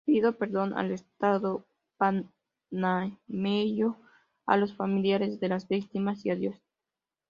[0.03, 1.67] Pido perdón al Estado
[1.97, 3.99] panameño,
[4.47, 6.55] a los familiares de las víctimas y a Dios".